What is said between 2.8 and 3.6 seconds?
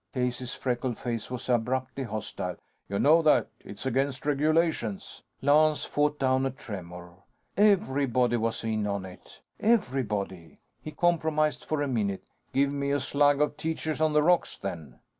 "You know that.